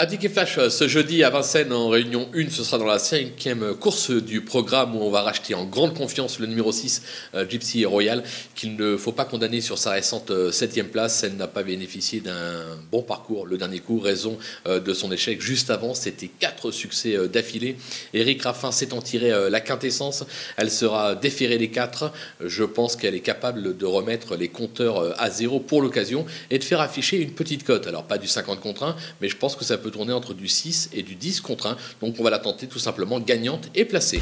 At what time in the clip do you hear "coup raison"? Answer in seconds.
13.80-14.38